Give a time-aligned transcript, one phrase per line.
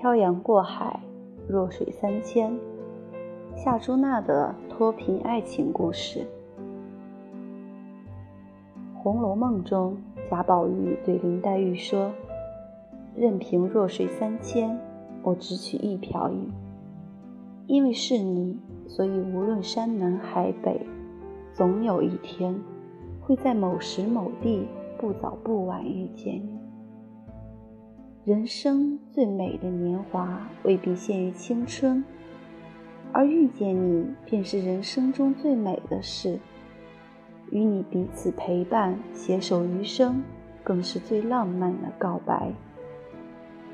[0.00, 0.98] 漂洋过海，
[1.46, 2.58] 弱水三千。
[3.54, 6.20] 夏朱娜的脱贫爱情故事。
[8.94, 9.98] 《红楼梦》中，
[10.30, 12.10] 贾宝玉对林黛玉说
[13.14, 14.80] ：“任凭弱水三千，
[15.22, 16.50] 我只取一瓢饮。
[17.66, 18.58] 因为是你，
[18.88, 20.80] 所以无论山南海北，
[21.52, 22.58] 总有一天
[23.20, 24.66] 会在某时某地，
[24.96, 26.59] 不早不晚遇见你。
[28.30, 32.04] 人生最美的年华，未必限于青春，
[33.10, 36.38] 而遇见你，便是人生中最美的事。”
[37.50, 40.22] 与你彼此陪伴，携手余生，
[40.62, 42.52] 更是最浪漫的告白。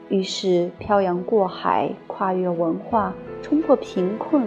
[0.09, 4.43] 于是，漂洋过海，跨越文化，冲破贫困，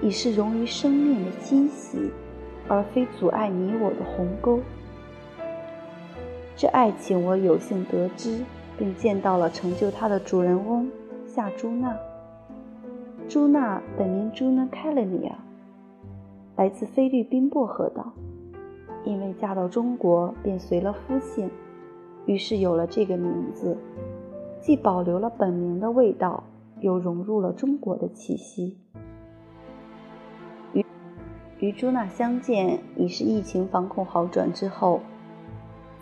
[0.00, 2.12] 已是融于生命的惊喜，
[2.68, 4.60] 而非阻碍你我的鸿沟。
[6.54, 8.44] 这爱情，我有幸得知，
[8.82, 10.90] 并见到了成就他的主人翁
[11.24, 11.96] 夏朱娜。
[13.28, 15.38] 朱娜本名朱娜·凯勒米亚，
[16.56, 18.12] 来自菲律宾薄荷岛。
[19.04, 21.48] 因为嫁到中国，便随了夫姓，
[22.26, 23.78] 于是有了这个名字，
[24.60, 26.42] 既保留了本名的味道，
[26.80, 28.76] 又融入了中国的气息。
[30.72, 30.84] 与
[31.60, 34.98] 与朱娜相见，已是疫情防控好转之后。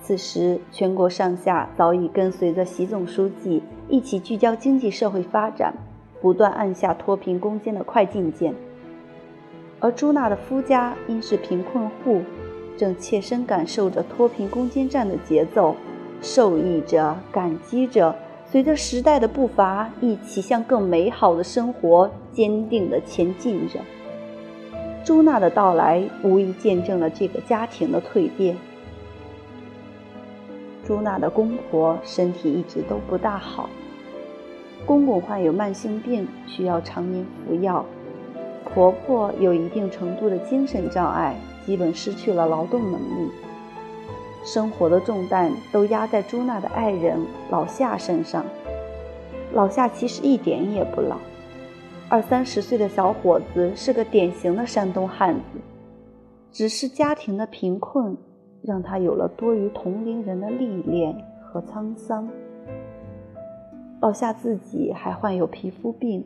[0.03, 5.75] 此时，全国上下早已跟随着习总书记一起聚焦经济社会发展，
[6.21, 8.55] 不断按下脱贫攻坚的快进键。
[9.79, 12.23] 而朱娜的夫家因是贫困户。
[12.77, 15.77] 正切身感受着脱贫攻坚战的节奏，
[16.23, 23.79] 受益着，感激着，随着时代的步伐，一起向更美好的生活坚定地前进着。
[25.05, 28.57] 朱娜的到来，无疑见证了这个家庭的蜕变。
[30.87, 33.69] 朱娜的公婆身体一直都不大好，
[34.85, 37.85] 公公患有慢性病，需要常年服药；
[38.65, 41.37] 婆婆有一定程度的精神障碍。
[41.67, 43.31] 基本失去了劳动能力，
[44.43, 47.21] 生活的重担都压在朱娜的爱人
[47.51, 48.45] 老夏身上。
[49.53, 51.19] 老夏其实一点也不老，
[52.09, 55.61] 二三十岁的小伙子是个典型的山东汉子，
[56.51, 58.17] 只是家庭的贫困
[58.63, 62.29] 让他有了多于同龄人的历练和沧桑。
[64.01, 66.25] 老夏自己还患有皮肤病，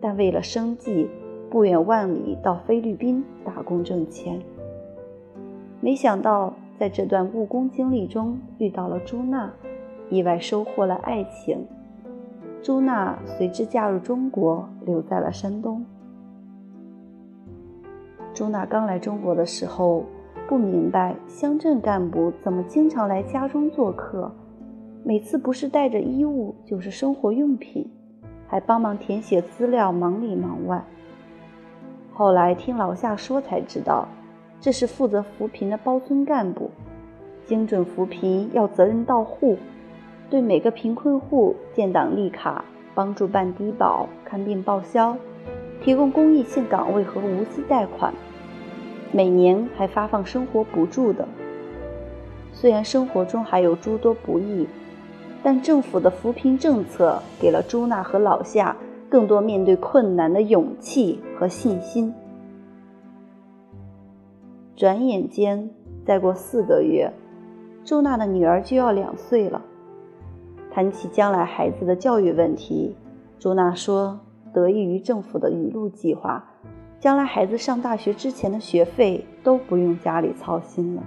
[0.00, 1.08] 但为了生计。
[1.50, 4.38] 不远万里到菲律宾打工挣钱，
[5.80, 9.50] 没想到在这段务工经历中遇到了朱娜，
[10.10, 11.66] 意外收获了爱情。
[12.62, 15.86] 朱娜随之嫁入中国，留在了山东。
[18.34, 20.04] 朱娜刚来中国的时候，
[20.48, 24.32] 不明白乡镇干部怎么经常来家中做客，
[25.04, 27.86] 每次不是带着衣物，就是生活用品，
[28.46, 30.82] 还帮忙填写资料，忙里忙外。
[32.14, 34.08] 后来听老夏说才知道，
[34.58, 36.70] 这是负责扶贫的包村干部，
[37.44, 39.58] 精准扶贫要责任到户，
[40.30, 42.64] 对每个贫困户建档立卡，
[42.94, 45.14] 帮助办低保、看病报销，
[45.82, 48.14] 提供公益性岗位和无息贷款，
[49.12, 51.26] 每年还发放生活补助的。
[52.52, 54.66] 虽然生活中还有诸多不易，
[55.42, 58.76] 但政府的扶贫政策给了朱娜和老夏。
[59.10, 62.12] 更多面对困难的勇气和信心。
[64.76, 65.70] 转眼间，
[66.04, 67.10] 再过四个月，
[67.86, 69.64] 朱娜的女儿就要两岁了。
[70.70, 72.94] 谈起将来孩子的教育问题，
[73.38, 74.20] 朱娜说
[74.52, 76.47] ：“得益于政府的雨露计划，
[77.00, 81.02] 将来孩子上大学之前的学费都不用家里操心了。”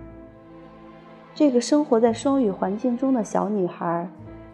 [1.35, 4.07] 这个生活在双语环境中的小女孩。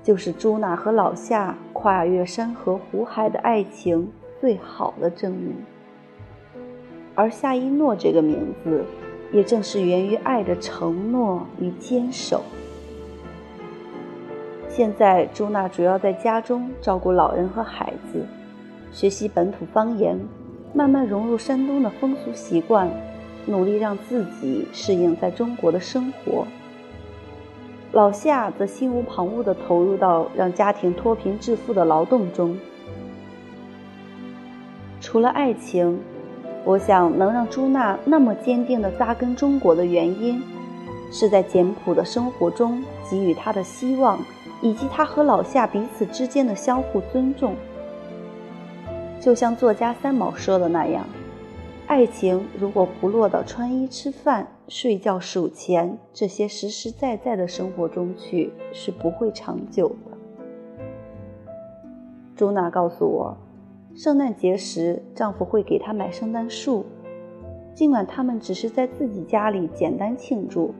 [0.03, 4.09] 就是朱娜和老夏跨越山河湖海的爱情
[4.39, 5.53] 最好的证明，
[7.13, 8.85] 而夏一诺这个名字，
[9.33, 12.41] 也正是源于爱的承诺与坚守。
[14.69, 18.25] 现在，朱娜主要在家中照顾老人和孩子，
[18.93, 20.17] 学习本土方言，
[20.73, 22.89] 慢慢融入山东的风俗习惯，
[23.45, 26.45] 努力让自己适应在中国的生活。
[27.93, 32.57] 老夏则心无旁骛地投入到让家庭脱贫致富的劳动中。
[34.99, 35.99] 除了爱情，
[36.65, 40.43] 我想能让朱娜那么坚定地扎根中国的原因，
[41.11, 44.19] 是在简朴的生活中给予她的希望，
[44.61, 47.55] 以及她和老夏彼此之间的相互尊重。
[49.27, 51.05] 就像作家三毛说的那样。
[51.85, 60.17] 爱情如果不落到穿衣、吃饭、睡觉、数钱这些实实在在的生活中去，是不会长久的。
[62.37, 63.37] 朱娜告诉我，
[63.97, 66.85] 圣诞节时丈夫会给她买圣诞树，
[67.73, 70.73] 尽管他们只是在自己家里简单庆祝。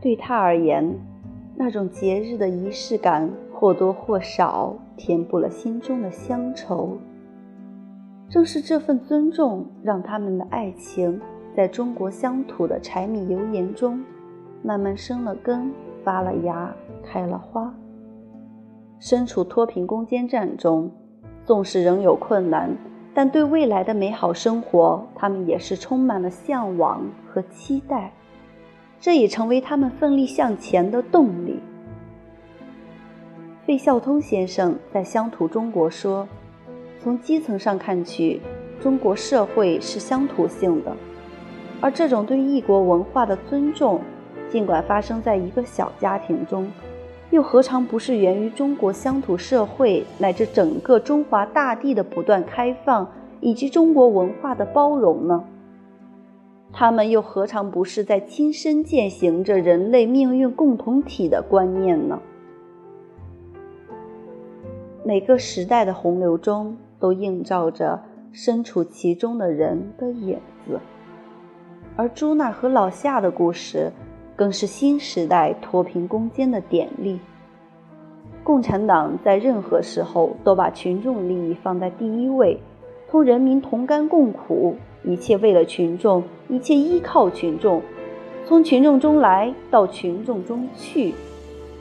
[0.00, 0.98] 对她而言，
[1.56, 3.30] 那种节日的仪式感
[3.62, 6.98] 或多或少填补了心中的乡愁。
[8.28, 11.20] 正是这份尊重，让他们的爱情
[11.56, 14.02] 在中国乡土的柴米油盐中，
[14.64, 15.72] 慢慢生了根、
[16.02, 16.74] 发了芽、
[17.04, 17.72] 开了花。
[18.98, 20.90] 身处脱贫攻坚战中，
[21.44, 22.68] 纵使仍有困难，
[23.14, 28.12] 但对未来的美好生活，他们也是充满了向往和期待。
[28.98, 31.60] 这也成为他们奋力向前的动力。
[33.64, 36.26] 费孝通先生在《乡土中国》说。
[37.00, 38.40] 从基层上看去，
[38.80, 40.96] 中国社会是乡土性的，
[41.80, 44.00] 而这种对异国文化的尊重，
[44.48, 46.68] 尽管发生在一个小家庭中，
[47.30, 53.08] 又何尝不是源于中国乡土社会乃至整个中华大地的不断开放，
[53.40, 55.44] 以及中国文化的包容呢？
[56.72, 62.20] 他们又何尝不是在亲身践行着人类命运共同体的观念呢？
[65.04, 66.76] 每个时代的洪流中。
[67.02, 68.00] 都映照着
[68.30, 70.78] 身处其中的人的影子，
[71.96, 73.90] 而朱娜和老夏的故事，
[74.36, 77.18] 更是新时代脱贫攻坚的典例。
[78.44, 82.56] 共产党在任何时候都把群众利益放在第一位，
[83.10, 87.82] 同人民同甘共苦，一切为了群众，一切依靠群众，
[88.46, 91.12] 从群众中来到群众中去，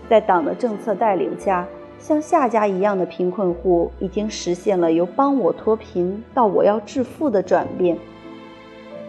[0.09, 1.67] 在党的政策带领下。
[2.01, 7.95] 像夏家一样的贫困户已经实现了由帮我脱贫到我要致富的转变。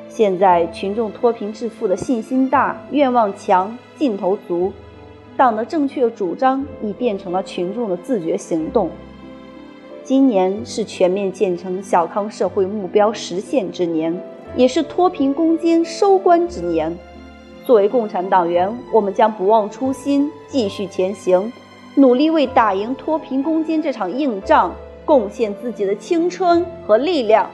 [0.08, 4.70] 现在群众脱贫致富的信心大、愿望强、劲头足，
[5.38, 8.90] 党的正确主张已变成了群众的自觉行动。
[10.04, 14.14] 今年是全面建成小康社会目标实现之年，
[14.54, 16.94] 也是脱贫攻坚收官之年。
[17.64, 21.50] 作为共产党员，我们将不忘初心，继续前行。
[21.94, 24.74] 努力为打赢脱贫攻坚这场硬仗
[25.04, 27.50] 贡献自己的青春和力量。